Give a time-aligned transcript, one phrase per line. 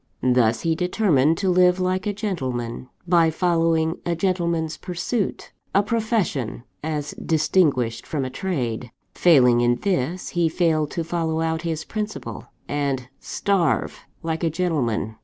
[0.23, 6.63] Thus, he determined to live like a gentleman, by following a gentleman's pursuit a profession,
[6.83, 8.89] as distinguished from a trade.
[9.13, 15.17] Failing in this, he failed to follow out his principle, and starve like a gentleman.